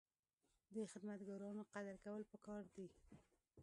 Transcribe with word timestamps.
د 0.75 0.75
خدمتګارانو 0.91 1.63
قدر 1.73 1.95
کول 2.03 2.23
پکار 2.31 2.63
دي. 2.75 2.87